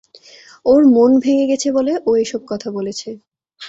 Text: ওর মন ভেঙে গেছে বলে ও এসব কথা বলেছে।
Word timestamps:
ওর 0.65 0.81
মন 0.87 1.11
ভেঙে 1.19 1.45
গেছে 1.47 1.67
বলে 1.71 1.93
ও 2.05 2.11
এসব 2.15 2.41
কথা 2.47 2.67
বলেছে। 2.71 3.09